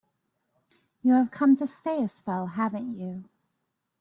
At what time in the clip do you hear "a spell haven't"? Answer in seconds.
2.03-2.97